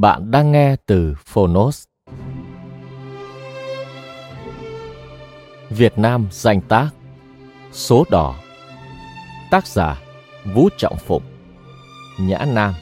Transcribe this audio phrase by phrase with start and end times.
[0.00, 1.84] Bạn đang nghe từ Phonos.
[5.70, 6.88] Việt Nam danh tác
[7.72, 8.34] Số đỏ.
[9.50, 10.02] Tác giả
[10.54, 11.22] Vũ Trọng Phụng.
[12.20, 12.74] Nhã Nam.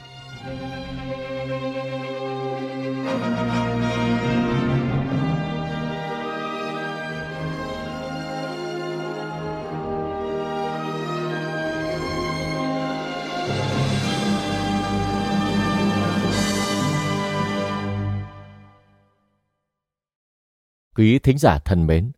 [21.03, 22.11] Quý thính giả thân mến,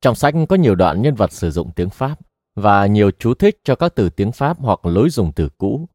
[0.00, 2.18] trong sách có nhiều đoạn nhân vật sử dụng tiếng Pháp
[2.56, 5.88] và nhiều chú thích cho các từ tiếng Pháp hoặc lối dùng từ cũ.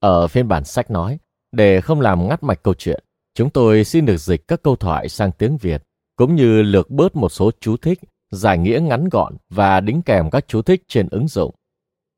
[0.00, 1.18] Ở phiên bản sách nói,
[1.52, 5.08] để không làm ngắt mạch câu chuyện, chúng tôi xin được dịch các câu thoại
[5.08, 5.82] sang tiếng Việt,
[6.16, 7.98] cũng như lược bớt một số chú thích,
[8.30, 11.54] giải nghĩa ngắn gọn và đính kèm các chú thích trên ứng dụng.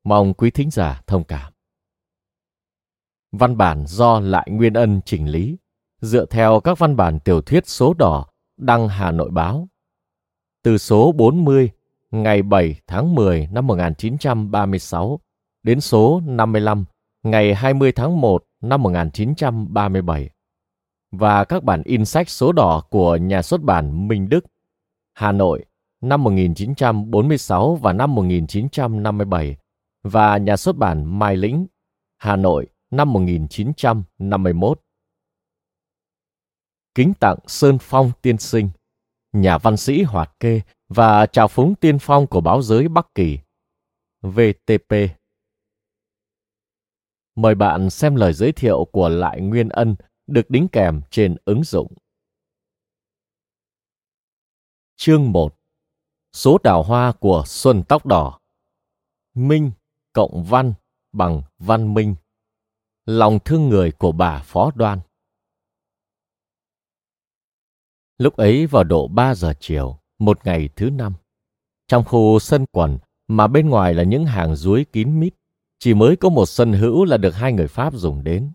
[0.03, 1.53] Mong quý thính giả thông cảm.
[3.31, 5.57] Văn bản do Lại Nguyên Ân chỉnh lý,
[6.01, 8.27] dựa theo các văn bản tiểu thuyết số đỏ
[8.57, 9.67] đăng Hà Nội báo.
[10.63, 11.69] Từ số 40
[12.11, 15.19] ngày 7 tháng 10 năm 1936
[15.63, 16.85] đến số 55
[17.23, 20.29] ngày 20 tháng 1 năm 1937
[21.11, 24.45] và các bản in sách số đỏ của nhà xuất bản Minh Đức,
[25.13, 25.65] Hà Nội
[26.01, 29.57] năm 1946 và năm 1957
[30.03, 31.67] và nhà xuất bản Mai Lĩnh,
[32.17, 34.81] Hà Nội năm 1951
[36.95, 38.69] kính tặng Sơn Phong tiên sinh,
[39.33, 43.39] nhà văn sĩ hoạt kê và trào phúng tiên phong của báo giới Bắc Kỳ.
[44.21, 44.93] VTP
[47.35, 49.95] Mời bạn xem lời giới thiệu của Lại Nguyên Ân
[50.27, 51.93] được đính kèm trên ứng dụng.
[54.95, 55.55] Chương 1
[56.33, 58.39] Số đào hoa của Xuân Tóc Đỏ
[59.33, 59.71] Minh
[60.13, 60.73] cộng văn
[61.11, 62.15] bằng văn minh
[63.05, 64.99] Lòng thương người của bà Phó Đoan
[68.17, 71.13] Lúc ấy vào độ 3 giờ chiều, một ngày thứ năm.
[71.87, 75.33] Trong khu sân quần mà bên ngoài là những hàng ruối kín mít,
[75.79, 78.51] chỉ mới có một sân hữu là được hai người Pháp dùng đến.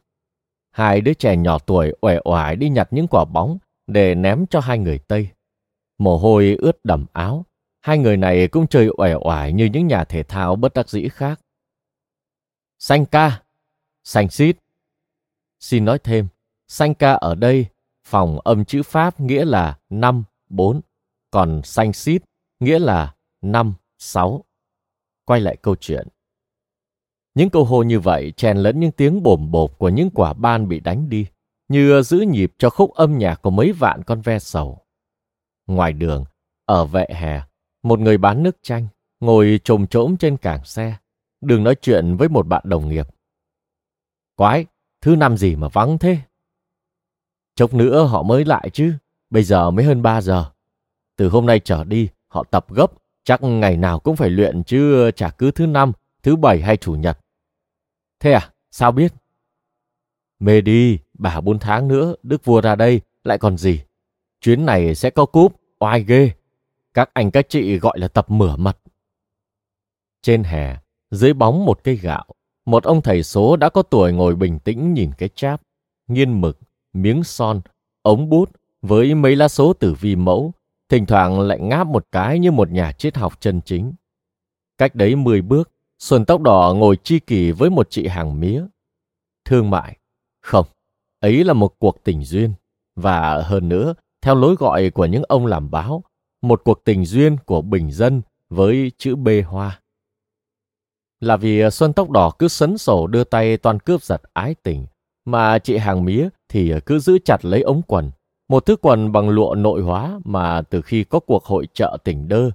[0.71, 4.61] Hai đứa trẻ nhỏ tuổi uể oải đi nhặt những quả bóng để ném cho
[4.61, 5.29] hai người Tây.
[5.99, 7.47] Mồ hôi ướt đầm áo,
[7.81, 11.09] hai người này cũng chơi uể oải như những nhà thể thao bất đắc dĩ
[11.09, 11.41] khác.
[12.79, 13.43] Xanh ca,
[14.05, 14.57] xanh xít.
[15.61, 16.29] Xin nói thêm,
[16.69, 17.67] xanh ca ở đây
[18.11, 20.81] phòng âm chữ Pháp nghĩa là năm, bốn,
[21.31, 22.23] còn xanh xít
[22.61, 24.45] nghĩa là năm, sáu.
[25.25, 26.09] Quay lại câu chuyện.
[27.35, 30.69] Những câu hô như vậy chèn lẫn những tiếng bồm bộp của những quả ban
[30.69, 31.27] bị đánh đi,
[31.69, 34.79] như giữ nhịp cho khúc âm nhạc của mấy vạn con ve sầu.
[35.67, 36.25] Ngoài đường,
[36.65, 37.43] ở vệ hè,
[37.83, 38.89] một người bán nước chanh
[39.21, 40.97] ngồi trồm trỗm trên cảng xe,
[41.41, 43.07] đường nói chuyện với một bạn đồng nghiệp.
[44.37, 44.67] Quái,
[45.01, 46.19] thứ năm gì mà vắng thế?
[47.61, 48.93] Chốc nữa họ mới lại chứ,
[49.31, 50.45] bây giờ mới hơn 3 giờ.
[51.17, 52.93] Từ hôm nay trở đi, họ tập gấp,
[53.25, 55.93] chắc ngày nào cũng phải luyện chứ chả cứ thứ năm,
[56.23, 57.19] thứ bảy hay chủ nhật.
[58.21, 59.13] Thế à, sao biết?
[60.39, 63.81] Mê đi, bà bốn tháng nữa, Đức Vua ra đây, lại còn gì?
[64.41, 66.33] Chuyến này sẽ có cúp, oai ghê.
[66.95, 68.79] Các anh các chị gọi là tập mửa mật.
[70.23, 70.77] Trên hè,
[71.11, 72.27] dưới bóng một cây gạo,
[72.65, 75.63] một ông thầy số đã có tuổi ngồi bình tĩnh nhìn cái cháp,
[76.09, 76.59] nghiên mực,
[76.93, 77.61] miếng son,
[78.03, 78.51] ống bút
[78.83, 80.53] với mấy lá số tử vi mẫu,
[80.89, 83.93] thỉnh thoảng lại ngáp một cái như một nhà triết học chân chính.
[84.79, 88.65] Cách đấy 10 bước, Xuân Tóc Đỏ ngồi chi kỷ với một chị hàng mía.
[89.45, 89.97] Thương mại.
[90.41, 90.67] Không,
[91.21, 92.53] ấy là một cuộc tình duyên.
[92.97, 96.05] Và hơn nữa, theo lối gọi của những ông làm báo,
[96.43, 99.81] một cuộc tình duyên của bình dân với chữ B hoa.
[101.21, 104.87] là vì Xuân Tóc Đỏ cứ sấn sổ đưa tay toàn cướp giật ái tình,
[105.25, 108.11] mà chị hàng mía thì ờ, cứ giữ chặt lấy ống quần,
[108.49, 112.29] một thứ quần bằng lụa nội hóa mà từ khi có cuộc hội trợ tỉnh
[112.29, 112.51] đơ,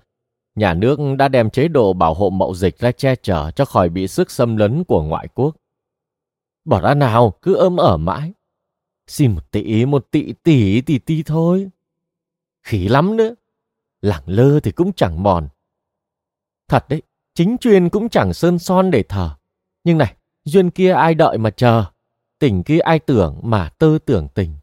[0.56, 3.90] nhà nước đã đem chế độ bảo hộ mậu dịch ra che chở cho khỏi
[3.90, 5.56] bị sức xâm lấn của ngoại quốc.
[6.66, 8.34] Bỏ ra nào, cứ ôm ở mãi.
[9.08, 11.70] Xin một tỷ, một tỷ, tỷ, tỷ, tỷ thôi.
[12.64, 13.36] Khí lắm nữa.
[14.02, 15.48] Lẳng lơ thì cũng chẳng mòn.
[16.68, 17.02] Thật đấy,
[17.34, 19.30] chính chuyên cũng chẳng sơn son để thờ.
[19.84, 21.86] Nhưng này, duyên kia ai đợi mà chờ.
[22.40, 24.56] Tình kia ai tưởng mà tơ tưởng tình.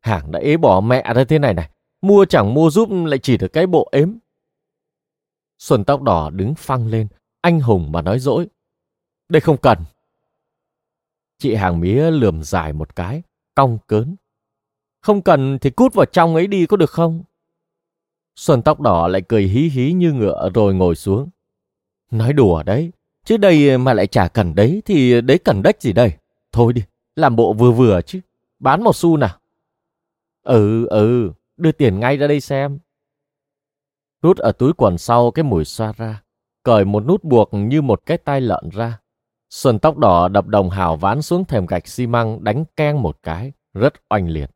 [0.00, 1.70] Hàng đã ế bỏ mẹ ra thế này này.
[2.02, 4.18] Mua chẳng mua giúp lại chỉ được cái bộ ếm.
[5.58, 7.08] Xuân tóc đỏ đứng phăng lên,
[7.40, 8.48] anh hùng mà nói dỗi.
[9.28, 9.78] Đây không cần.
[11.38, 13.22] Chị hàng mía lườm dài một cái,
[13.54, 14.16] cong cớn.
[15.00, 17.22] Không cần thì cút vào trong ấy đi có được không?
[18.36, 21.28] Xuân tóc đỏ lại cười hí hí như ngựa rồi ngồi xuống.
[22.10, 22.92] Nói đùa đấy,
[23.24, 26.12] chứ đây mà lại chả cần đấy thì đấy cần đếch gì đây.
[26.52, 26.82] Thôi đi,
[27.20, 28.20] làm bộ vừa vừa chứ,
[28.58, 29.38] bán một xu nào.
[30.42, 32.78] Ừ, ừ, đưa tiền ngay ra đây xem.
[34.22, 36.22] Rút ở túi quần sau cái mùi xoa ra,
[36.62, 39.00] cởi một nút buộc như một cái tai lợn ra.
[39.50, 43.18] Xuân tóc đỏ đập đồng hào ván xuống thềm gạch xi măng đánh keng một
[43.22, 44.50] cái, rất oanh liệt.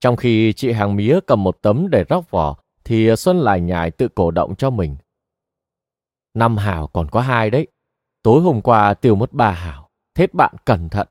[0.00, 3.90] Trong khi chị hàng mía cầm một tấm để róc vỏ, thì Xuân lại nhải
[3.90, 4.96] tự cổ động cho mình.
[6.34, 7.66] Năm hào còn có hai đấy.
[8.22, 9.90] Tối hôm qua tiêu mất ba hào.
[10.14, 11.08] Thết bạn cẩn thận.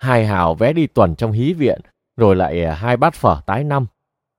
[0.00, 1.80] Hai hào vé đi tuần trong hí viện,
[2.16, 3.86] rồi lại à, hai bát phở tái năm.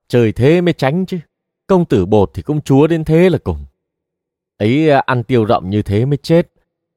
[0.08, 1.20] Trời thế mới tránh chứ.
[1.68, 3.66] Công tử bột thì cũng chúa đến thế là cùng.
[4.58, 6.52] Ấy à, ăn tiêu rộng như thế mới chết.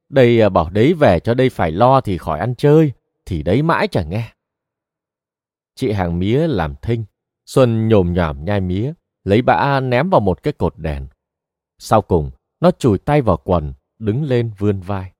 [0.09, 2.93] Đây à, bảo đấy về cho đây phải lo thì khỏi ăn chơi.
[3.27, 4.33] Thì đấy mãi chẳng nghe.
[5.75, 7.05] Chị hàng mía làm thinh.
[7.47, 8.93] Xuân nhồm nhòm nhai mía,
[9.25, 11.07] lấy bã ném vào một cái cột đèn.
[11.79, 12.31] Sau cùng,
[12.61, 15.13] nó chùi tay vào quần, đứng lên vươn vai.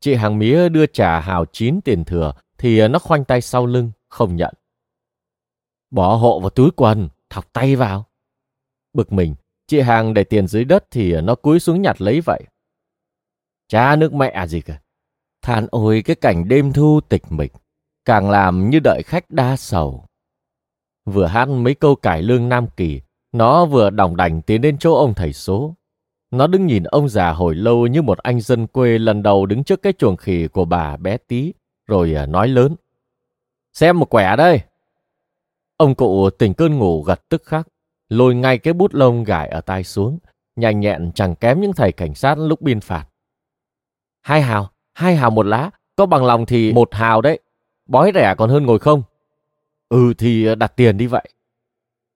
[0.00, 2.32] Chị hàng mía đưa trà hào chín tiền thừa
[2.64, 4.54] thì ờ, nó khoanh tay sau lưng, không nhận.
[5.90, 8.06] Bỏ hộ vào túi quần, thọc tay vào.
[8.92, 9.34] Bực mình,
[9.66, 12.42] chị hàng để tiền dưới đất thì ờ, nó cúi xuống nhặt lấy vậy.
[13.68, 14.80] Cha nước mẹ à gì cả.
[15.42, 17.52] Than ôi cái cảnh đêm thu tịch mịch,
[18.04, 20.06] càng làm như đợi khách đa sầu.
[21.04, 23.00] Vừa hát mấy câu cải lương Nam Kỳ,
[23.32, 25.74] nó vừa đồng đành tiến đến chỗ ông thầy số.
[26.30, 29.64] Nó đứng nhìn ông già hồi lâu như một anh dân quê lần đầu đứng
[29.64, 31.52] trước cái chuồng khỉ của bà bé tí,
[31.86, 32.76] rồi à, nói lớn.
[33.72, 34.60] Xem một quẻ đây.
[35.76, 37.68] Ông cụ tỉnh cơn ngủ gật tức khắc,
[38.08, 40.18] lôi ngay cái bút lông gải ở tay xuống,
[40.56, 43.06] nhanh nhẹn chẳng kém những thầy cảnh sát lúc biên phạt.
[44.22, 47.40] Hai hào, hai hào một lá, có bằng lòng thì một hào đấy,
[47.86, 49.02] bói rẻ còn hơn ngồi không.
[49.88, 51.28] Ừ thì à, đặt tiền đi vậy.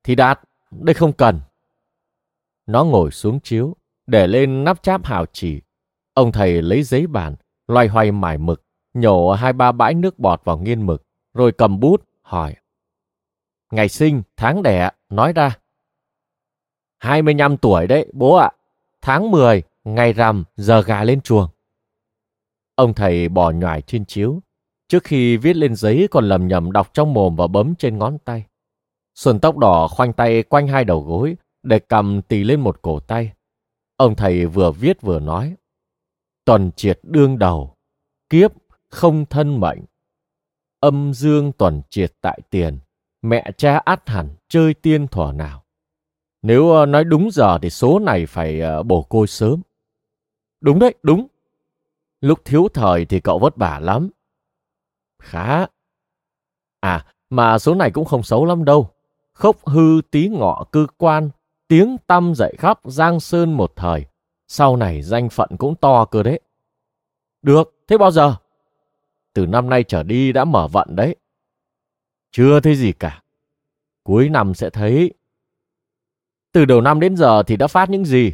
[0.05, 1.41] Thì đặt, đây không cần.
[2.67, 3.77] Nó ngồi xuống chiếu,
[4.07, 5.61] để lên nắp cháp hào chỉ.
[6.15, 7.37] Ông thầy lấy giấy bàn,
[7.69, 8.63] loay hoay mải mực,
[9.01, 11.03] nhổ hai ba bãi nước bọt vào nghiên mực,
[11.35, 12.55] rồi cầm bút, hỏi.
[13.73, 15.59] Ngày sinh, tháng đẻ, nói ra.
[16.99, 18.51] 25 tuổi đấy, bố ạ.
[19.01, 21.49] Tháng 10, ngày rằm, giờ gà lên chuồng.
[22.75, 24.41] Ông thầy bỏ nhoài trên chiếu.
[24.89, 28.19] Trước khi viết lên giấy còn lầm nhầm đọc trong mồm và bấm trên ngón
[28.19, 28.47] tay.
[29.15, 33.01] Xuân tóc đỏ khoanh tay quanh hai đầu gối, để cầm tì lên một cổ
[33.01, 33.33] tay.
[33.97, 35.55] Ông thầy vừa viết vừa nói.
[36.45, 37.77] Tuần triệt đương đầu,
[38.31, 38.53] kiếp
[38.89, 39.79] không thân mệnh.
[40.81, 42.79] Âm dương tuần triệt tại tiền,
[43.23, 45.65] mẹ cha át hẳn chơi tiên thỏa nào.
[46.43, 49.63] Nếu ờ, nói đúng giờ thì số này phải ờ, bổ côi sớm.
[50.61, 51.27] Đúng đấy, đúng.
[52.21, 54.11] Lúc thiếu thời thì cậu vất vả lắm.
[55.23, 55.67] Khá.
[56.81, 58.91] À, mà số này cũng không xấu lắm đâu.
[59.33, 61.31] Khốc hư tí ngọ cư quan,
[61.69, 64.07] tiếng tâm dậy khắp Giang Sơn một thời.
[64.49, 66.41] Sau này danh phận cũng to cơ đấy.
[67.43, 68.37] Được, thế bao giờ?
[69.39, 71.17] Từ năm nay trở đi đã mở vận đấy.
[72.31, 73.23] Chưa thấy gì cả.
[74.03, 75.15] Cuối năm sẽ thấy.
[76.53, 78.33] Từ đầu năm đến giờ thì đã phát những gì?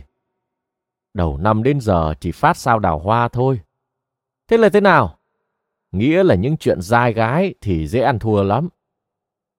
[1.15, 3.61] Đầu năm đến giờ chỉ phát sao đào hoa thôi.
[4.49, 5.19] Thế là thế nào?
[5.93, 8.69] Nghĩa là những chuyện dai gái thì dễ ăn thua lắm.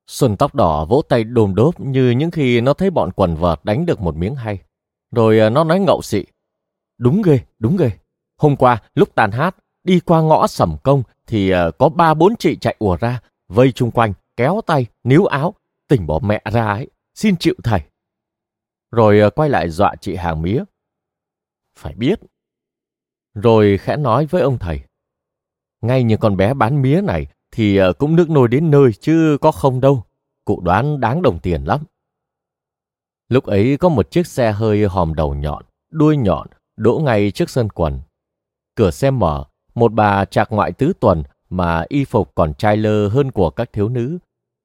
[0.07, 3.59] Xuân tóc đỏ vỗ tay đồm đốp như những khi nó thấy bọn quần vợt
[3.63, 4.59] đánh được một miếng hay.
[5.11, 6.25] Rồi à, nó nói ngậu xị.
[6.97, 7.91] Đúng ghê, đúng ghê.
[8.37, 12.35] Hôm qua, lúc tàn hát, đi qua ngõ sầm công thì ờ, có ba bốn
[12.39, 15.53] chị chạy ùa ra, vây chung quanh, kéo tay, níu áo,
[15.87, 17.81] tỉnh bỏ mẹ ra ấy, xin chịu thầy.
[18.91, 20.63] Rồi ờ, quay lại dọa chị hàng mía.
[21.77, 22.19] Phải biết.
[23.33, 24.79] Rồi khẽ nói với ông thầy.
[25.81, 29.37] Ngay như con bé bán mía này thì ờ, cũng nước nôi đến nơi chứ
[29.41, 30.03] có không đâu.
[30.45, 31.83] Cụ đoán đáng đồng tiền lắm.
[33.29, 37.49] Lúc ấy có một chiếc xe hơi hòm đầu nhọn, đuôi nhọn, đỗ ngay trước
[37.49, 37.99] sân quần.
[38.75, 43.07] cửa xe mở, một bà trạc ngoại tứ tuần mà y phục còn trai lơ
[43.07, 44.17] hơn của các thiếu nữ.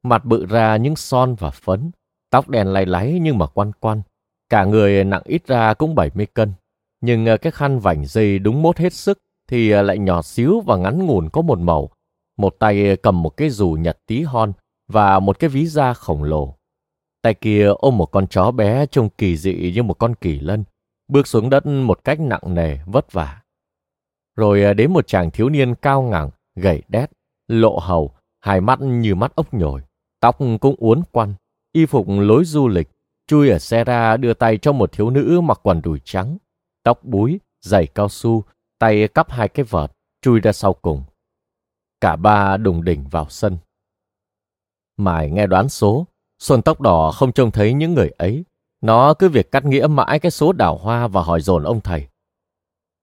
[0.02, 1.90] Mặt bự ra những son và phấn,
[2.30, 4.02] tóc đen lay láy nhưng mà quan quan,
[4.50, 6.52] Cả người nặng ít ra cũng 70 cân.
[7.00, 10.60] Nhưng ờ, cái khăn vảnh dây đúng mốt hết sức thì ờ, lại nhỏ xíu
[10.60, 11.90] và ngắn ngủn có một màu.
[12.38, 14.52] Một tay ờ, cầm một cái dù nhật tí hon
[14.92, 16.54] và một cái ví da khổng lồ.
[17.22, 20.64] Tay kia ôm một con chó bé trông kỳ dị như một con kỳ lân,
[21.08, 23.40] bước xuống đất một cách nặng nề, vất vả.
[24.40, 27.10] Rồi à, đến một chàng thiếu niên cao ngẳng, gầy đét,
[27.48, 29.82] lộ hầu, hai mắt như mắt ốc nhồi,
[30.20, 31.34] tóc cũng uốn quăn,
[31.72, 32.90] y phục lối du lịch,
[33.26, 36.38] chui ở xe ra đưa tay cho một thiếu nữ mặc quần đùi trắng,
[36.82, 38.44] tóc búi, giày cao su,
[38.78, 39.92] tay cắp hai cái vợt,
[40.22, 41.02] chui ra sau cùng.
[42.00, 43.58] Cả ba đùng đỉnh vào sân.
[44.96, 46.06] Mải nghe đoán số,
[46.38, 48.44] Xuân tóc đỏ không trông thấy những người ấy.
[48.80, 52.08] Nó cứ việc cắt nghĩa mãi cái số đào hoa và hỏi dồn ông thầy.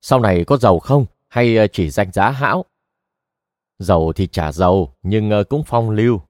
[0.02, 2.66] Sau này có giàu không hay ờ, chỉ danh giá hão?
[3.80, 6.22] Giàu thì chả giàu, nhưng ờ, cũng phong lưu.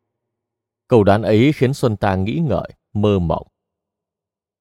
[0.88, 3.48] Câu đoán ấy khiến Xuân ta nghĩ ngợi, mơ mộng.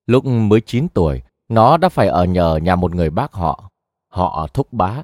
[0.06, 3.70] Lúc mới 9 tuổi, nó đã phải ở nhờ nhà một người bác họ,
[4.08, 5.02] họ thúc bá.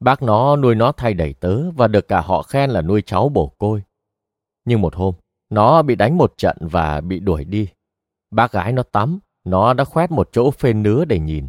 [0.00, 3.28] Bác nó nuôi nó thay đầy tớ và được cả họ khen là nuôi cháu
[3.28, 3.82] bổ côi.
[4.64, 5.14] Nhưng một hôm,
[5.50, 7.68] nó bị đánh một trận và bị đuổi đi.
[8.30, 11.48] Bác gái nó tắm, nó đã khoét một chỗ phên nứa để nhìn.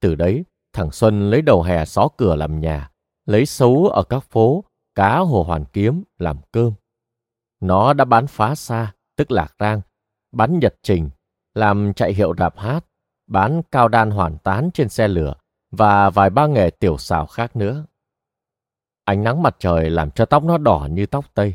[0.00, 0.44] Từ đấy,
[0.78, 2.90] thằng Xuân lấy đầu hè xó cửa làm nhà,
[3.26, 6.72] lấy xấu ở các phố, cá hồ hoàn kiếm làm cơm.
[7.60, 9.80] Nó đã bán phá xa, tức lạc rang,
[10.32, 11.10] bán nhật trình,
[11.54, 12.84] làm chạy hiệu đạp hát,
[13.26, 15.34] bán cao đan hoàn tán trên xe lửa
[15.70, 17.84] và vài ba nghề tiểu xào khác nữa.
[19.04, 21.54] Ánh nắng mặt trời làm cho tóc nó đỏ như tóc Tây.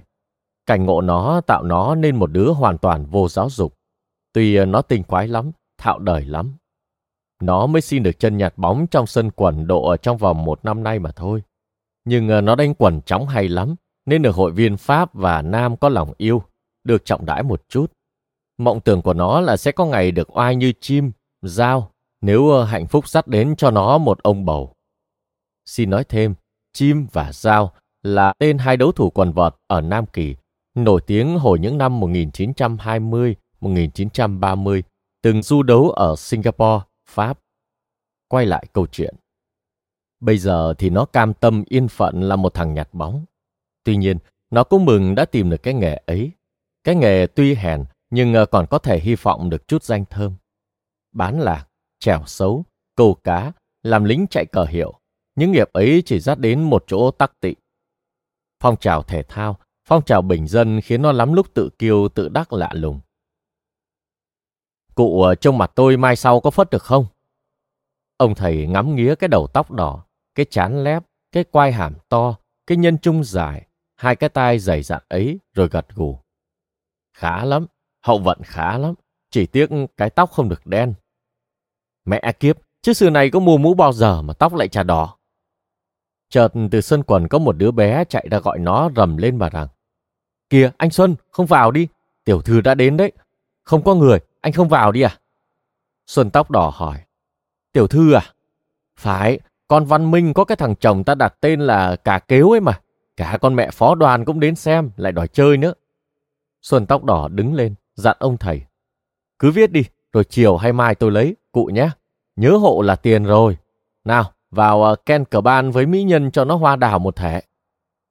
[0.65, 3.73] Cảnh ngộ nó tạo nó nên một đứa hoàn toàn vô giáo dục.
[4.33, 6.57] Tuy ờ, nó tinh quái lắm, thạo đời lắm.
[7.45, 10.65] Nó mới xin được chân nhặt bóng trong sân quần độ ở trong vòng một
[10.65, 11.43] năm nay mà thôi.
[12.05, 15.77] Nhưng ờ, nó đánh quần chóng hay lắm, nên được hội viên Pháp và Nam
[15.77, 16.43] có lòng yêu,
[16.83, 17.91] được trọng đãi một chút.
[18.57, 22.63] Mộng tưởng của nó là sẽ có ngày được oai như chim, dao, nếu ờ,
[22.63, 24.73] hạnh phúc dắt đến cho nó một ông bầu.
[25.65, 26.33] Xin nói thêm,
[26.73, 27.71] chim và dao
[28.03, 30.35] là tên hai đấu thủ quần vợt ở Nam Kỳ,
[30.75, 34.81] nổi tiếng hồi những năm 1920-1930,
[35.21, 36.79] từng du đấu ở Singapore,
[37.10, 37.39] Pháp.
[38.27, 39.15] Quay lại câu chuyện.
[40.19, 43.25] Bây giờ thì nó cam tâm yên phận là một thằng nhặt bóng.
[43.83, 44.17] Tuy nhiên,
[44.50, 46.31] nó cũng mừng đã tìm được cái nghề ấy.
[46.83, 50.33] Cái nghề tuy hèn, nhưng ờ, còn có thể hy vọng được chút danh thơm.
[51.12, 51.67] Bán lạc,
[52.00, 53.51] trèo xấu, câu cá,
[53.83, 54.93] làm lính chạy cờ hiệu.
[55.36, 57.53] Những nghiệp ấy chỉ dắt đến một chỗ tắc tị.
[58.60, 62.29] Phong trào thể thao, phong trào bình dân khiến nó lắm lúc tự kiêu tự
[62.29, 63.00] đắc lạ lùng.
[64.95, 67.05] Cụ ờ, trông mặt tôi mai sau có phất được không?
[68.17, 72.35] Ông thầy ngắm nghía cái đầu tóc đỏ, cái chán lép, cái quai hàm to,
[72.67, 76.19] cái nhân trung dài, hai cái tai dày dặn ấy rồi gật gù.
[77.13, 77.65] Khá lắm,
[78.01, 78.93] hậu vận khá lắm,
[79.29, 80.93] chỉ tiếc cái tóc không được đen.
[82.05, 85.17] Mẹ kiếp, chứ xưa này có mua mũ bao giờ mà tóc lại trà đỏ.
[86.29, 89.50] Chợt từ sân quần có một đứa bé chạy ra gọi nó rầm lên mà
[89.50, 89.67] rằng.
[90.50, 91.88] Kìa, anh Xuân, không vào đi,
[92.23, 93.12] tiểu thư đã đến đấy.
[93.63, 95.17] Không có người, anh không vào đi à?
[96.07, 96.97] Xuân tóc đỏ hỏi.
[97.71, 98.21] Tiểu thư à?
[99.00, 102.59] Phải, con Văn Minh có cái thằng chồng ta đặt tên là Cả Kếu ấy
[102.59, 102.79] mà.
[103.17, 105.73] Cả con mẹ phó đoàn cũng đến xem, lại đòi chơi nữa.
[106.62, 108.62] Xuân tóc đỏ đứng lên, dặn ông thầy.
[109.39, 109.83] Cứ viết đi,
[110.13, 111.89] rồi chiều hay mai tôi lấy, cụ nhé.
[112.35, 113.57] Nhớ hộ là tiền rồi.
[114.03, 117.41] Nào, vào ờ, Ken cờ ban với mỹ nhân cho nó hoa đào một thẻ.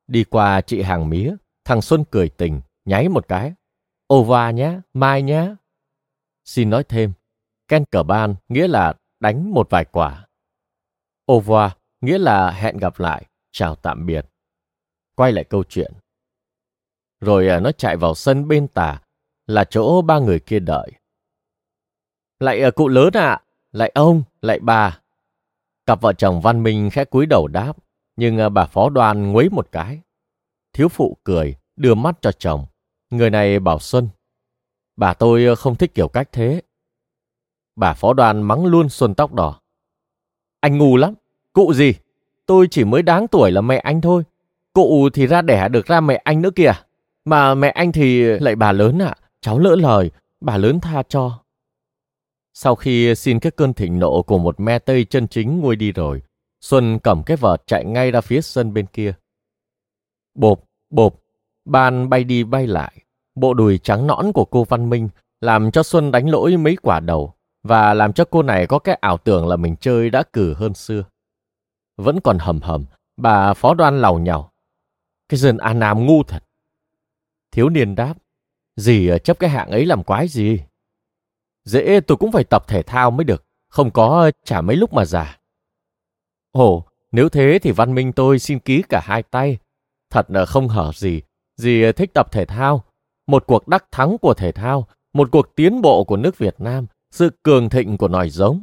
[0.06, 1.34] Đi qua chị hàng mía,
[1.64, 3.52] thằng Xuân cười tình, nháy một cái.
[4.06, 5.54] Ô va nhé, mai nhé.
[6.44, 7.12] Xin nói thêm,
[7.68, 10.26] Ken cờ ban nghĩa là đánh một vài quả.
[11.26, 14.26] Au revoir nghĩa là hẹn gặp lại, chào tạm biệt.
[15.14, 15.92] Quay lại câu chuyện.
[17.20, 19.02] Rồi à, nó chạy vào sân bên tà,
[19.46, 20.92] là chỗ ba người kia đợi.
[22.40, 25.00] Lại à, cụ lớn ạ, à, lại ông, lại bà.
[25.86, 27.76] Cặp vợ chồng văn minh khẽ cúi đầu đáp,
[28.16, 30.00] nhưng à, bà phó đoàn nguấy một cái.
[30.72, 32.66] Thiếu phụ cười, đưa mắt cho chồng.
[33.10, 34.08] Người này bảo Xuân.
[34.96, 36.62] Bà tôi ờ, không thích kiểu cách thế.
[37.76, 39.60] Bà phó đoàn mắng luôn Xuân tóc đỏ.
[40.60, 41.14] Anh ngu lắm.
[41.52, 41.94] Cụ gì?
[42.46, 44.22] Tôi chỉ mới đáng tuổi là mẹ anh thôi.
[44.72, 46.72] Cụ thì ra đẻ được ra mẹ anh nữa kìa.
[47.24, 49.14] Mà mẹ anh thì lại bà lớn ạ.
[49.40, 51.42] Cháu lỡ lời, bà lớn tha cho.
[52.54, 55.92] Sau khi xin cái cơn thịnh nộ của một me tây chân chính nguôi đi
[55.92, 56.22] rồi,
[56.60, 59.14] Xuân cầm cái vợt chạy ngay ra phía sân bên kia.
[60.34, 61.14] Bộp, bộp,
[61.64, 63.01] ban bay đi bay lại.
[63.34, 65.08] Bộ đùi trắng nõn của cô Văn Minh
[65.40, 68.98] làm cho Xuân đánh lỗi mấy quả đầu và làm cho cô này có cái
[69.00, 71.04] ảo tưởng là mình chơi đã cử hơn xưa.
[71.96, 72.84] Vẫn còn hầm hầm,
[73.16, 74.50] bà phó đoan lầu nhầu.
[75.28, 76.44] Cái dân An Nam ngu thật.
[77.50, 78.14] Thiếu niên đáp,
[78.76, 80.60] gì chấp cái hạng ấy làm quái gì?
[81.64, 85.04] Dễ tôi cũng phải tập thể thao mới được, không có chả mấy lúc mà
[85.04, 85.38] già.
[86.52, 89.58] Ồ, nếu thế thì văn minh tôi xin ký cả hai tay.
[90.10, 91.22] Thật là không hở gì,
[91.56, 92.84] gì thích tập thể thao.
[93.32, 96.86] Một cuộc đắc thắng của thể thao, một cuộc tiến bộ của nước Việt Nam,
[97.10, 98.62] sự cường thịnh của nòi giống.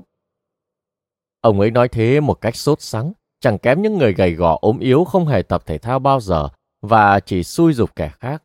[1.42, 4.80] Ông ấy nói thế một cách sốt sắng, chẳng kém những người gầy gò ốm
[4.80, 6.50] yếu không hề tập thể thao bao giờ
[6.82, 8.44] và chỉ xui dục kẻ khác.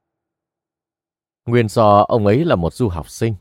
[1.46, 3.34] Nguyên do ông ấy là một du học sinh.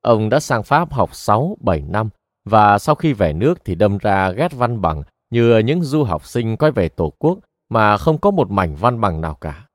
[0.00, 2.08] Ông đã sang Pháp học 6-7 năm
[2.44, 6.26] và sau khi về nước thì đâm ra ghét văn bằng như những du học
[6.26, 7.38] sinh quay về Tổ quốc
[7.68, 9.66] mà không có một mảnh văn bằng nào cả.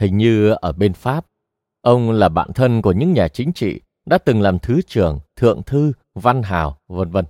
[0.00, 1.26] Hình như ở bên Pháp,
[1.82, 5.62] ông là bạn thân của những nhà chính trị đã từng làm thứ trưởng, thượng
[5.62, 7.24] thư, văn hào, vân vân.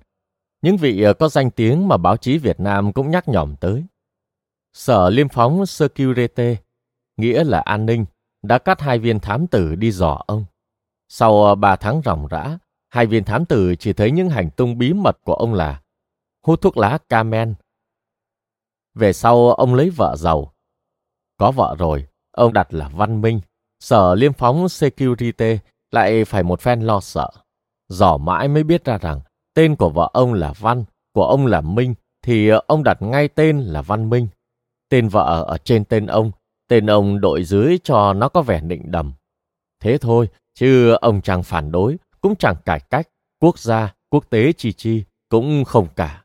[0.63, 3.85] Những vị ờ, có danh tiếng mà báo chí Việt Nam cũng nhắc nhỏm tới.
[4.73, 6.57] Sở Liêm phóng Security,
[7.17, 8.05] nghĩa là an ninh,
[8.43, 10.45] đã cắt hai viên thám tử đi dò ông.
[11.09, 14.79] Sau ờ, ba tháng ròng rã, hai viên thám tử chỉ thấy những hành tung
[14.79, 15.83] bí mật của ông là
[16.43, 17.55] hút thuốc lá Camen.
[18.95, 20.53] Về sau ông lấy vợ giàu.
[21.37, 23.41] Có vợ rồi, ông đặt là Văn Minh.
[23.81, 25.59] Sở liêm phóng Security
[25.91, 27.31] lại phải một phen lo sợ.
[27.89, 29.21] Dò mãi mới biết ra rằng
[29.55, 33.61] tên của vợ ông là Văn, của ông là Minh, thì ông đặt ngay tên
[33.61, 34.29] là Văn Minh.
[34.89, 36.31] Tên vợ ở trên tên ông,
[36.69, 39.13] tên ông đội dưới cho nó có vẻ định đầm.
[39.81, 43.09] Thế thôi, chứ ông chẳng phản đối, cũng chẳng cải cách,
[43.41, 46.25] quốc gia, quốc tế chi chi, cũng không cả.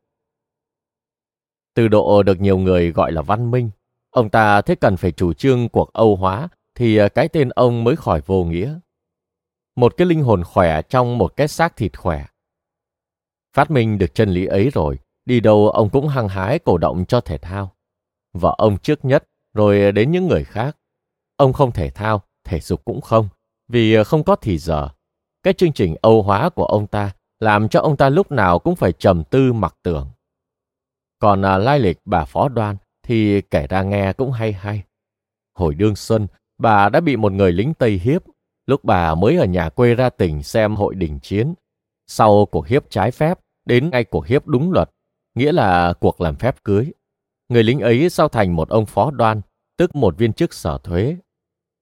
[1.74, 3.70] Từ độ được nhiều người gọi là văn minh,
[4.10, 7.84] ông ta thế cần phải chủ trương cuộc Âu hóa thì à, cái tên ông
[7.84, 8.80] mới khỏi vô nghĩa.
[9.76, 12.26] Một cái linh hồn khỏe trong một cái xác thịt khỏe.
[13.54, 17.06] Phát minh được chân lý ấy rồi, đi đâu ông cũng hăng hái cổ động
[17.06, 17.76] cho thể thao.
[18.34, 20.78] Vợ ông trước nhất, rồi đến những người khác.
[21.36, 23.30] Ông không thể thao, thể dục cũng không,
[23.68, 24.90] vì à, không có thì giờ.
[25.44, 28.76] Cái chương trình Âu hóa của ông ta làm cho ông ta lúc nào cũng
[28.76, 30.12] phải trầm tư mặc tưởng.
[31.20, 34.84] Còn à, lai lịch bà Phó Đoan thì kể ra nghe cũng hay hay.
[35.54, 38.24] Hồi đương xuân, bà đã bị một người lính Tây hiếp,
[38.66, 41.54] lúc bà mới ở nhà quê ra tỉnh xem hội đình chiến.
[42.08, 44.90] Sau cuộc hiếp trái phép, đến ngay cuộc hiếp đúng luật,
[45.36, 46.92] nghĩa là cuộc làm phép cưới.
[47.50, 49.42] Người lính ấy sau thành một ông phó đoan,
[49.78, 51.18] tức một viên chức sở thuế.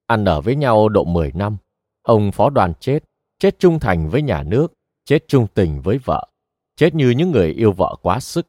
[0.07, 1.57] Ăn ở với nhau độ 10 năm,
[2.01, 2.99] ông phó đoan chết,
[3.39, 4.73] chết trung thành với nhà nước,
[5.05, 6.27] chết trung tình với vợ,
[6.75, 8.47] chết như những người yêu vợ quá sức.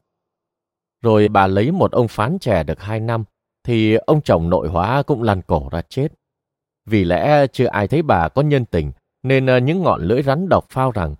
[1.01, 3.23] Rồi bà lấy một ông phán trẻ được hai năm,
[3.65, 6.07] thì ông chồng nội hóa cũng lăn cổ ra chết.
[6.85, 8.91] Vì lẽ chưa ai thấy bà có nhân tình,
[9.23, 11.15] nên ờ, những ngọn lưỡi rắn độc phao rằng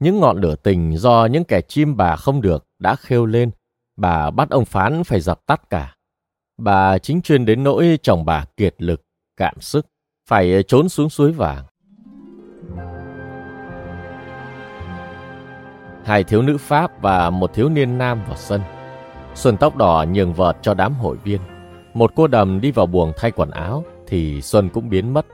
[0.00, 3.50] những ngọn lửa tình do những kẻ chim bà không được đã khêu lên,
[3.96, 5.94] bà bắt ông phán phải dập tắt cả.
[6.58, 9.02] Bà chính chuyên đến nỗi chồng bà kiệt lực,
[9.36, 9.86] cạn sức,
[10.28, 11.64] phải trốn xuống suối vàng.
[16.04, 18.60] Hai thiếu nữ Pháp và một thiếu niên nam vào sân.
[19.34, 21.40] Xuân tóc đỏ nhường vợt cho đám hội viên.
[21.94, 25.26] Một cô đầm đi vào buồng thay quần áo thì Xuân cũng biến mất.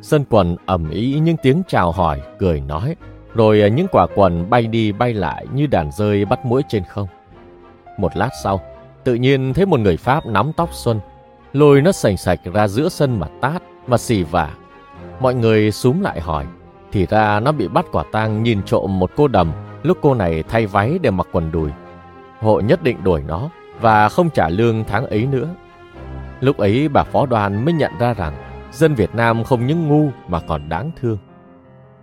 [0.00, 2.96] Sân quần ầm ĩ những tiếng chào hỏi, cười nói,
[3.34, 7.08] rồi những quả quần bay đi bay lại như đàn rơi bắt mũi trên không.
[7.98, 8.60] Một lát sau,
[9.04, 11.00] tự nhiên thấy một người Pháp nắm tóc Xuân,
[11.52, 14.50] lôi nó sành sạch ra giữa sân mà tát, mà xì vả.
[15.20, 16.46] Mọi người súm lại hỏi,
[16.92, 20.42] thì ra nó bị bắt quả tang nhìn trộm một cô đầm lúc cô này
[20.48, 21.70] thay váy để mặc quần đùi
[22.40, 23.48] Hộ nhất định đuổi nó
[23.80, 25.48] và không trả lương tháng ấy nữa.
[26.42, 28.34] Lúc ấy bà phó đoàn mới nhận ra rằng
[28.72, 31.18] dân Việt Nam không những ngu mà còn đáng thương.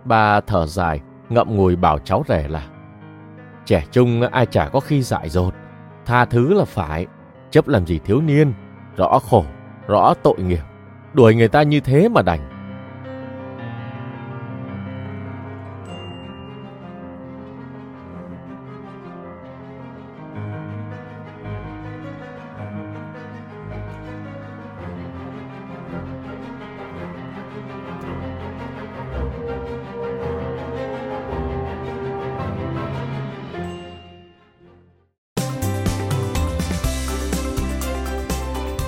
[0.04, 2.62] Bà thở dài, ngậm ngùi bảo cháu rể là
[3.64, 5.54] Trẻ trung ai chả có khi dại dột,
[6.06, 7.06] tha thứ là phải,
[7.50, 8.52] chấp làm gì thiếu niên,
[8.96, 9.44] rõ khổ,
[9.86, 10.62] rõ tội nghiệp,
[11.12, 12.59] đuổi người ta như thế mà đành.